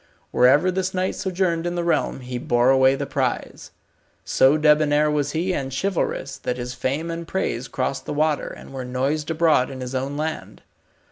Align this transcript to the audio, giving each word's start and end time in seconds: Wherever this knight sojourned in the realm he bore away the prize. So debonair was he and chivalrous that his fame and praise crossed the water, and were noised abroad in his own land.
Wherever 0.31 0.71
this 0.71 0.95
knight 0.95 1.13
sojourned 1.13 1.67
in 1.67 1.75
the 1.75 1.83
realm 1.83 2.21
he 2.21 2.39
bore 2.39 2.71
away 2.71 2.95
the 2.95 3.05
prize. 3.05 3.69
So 4.25 4.57
debonair 4.57 5.11
was 5.11 5.33
he 5.33 5.53
and 5.53 5.71
chivalrous 5.71 6.39
that 6.39 6.57
his 6.57 6.73
fame 6.73 7.11
and 7.11 7.27
praise 7.27 7.67
crossed 7.67 8.07
the 8.07 8.11
water, 8.13 8.47
and 8.47 8.73
were 8.73 8.83
noised 8.83 9.29
abroad 9.29 9.69
in 9.69 9.79
his 9.79 9.93
own 9.93 10.17
land. 10.17 10.63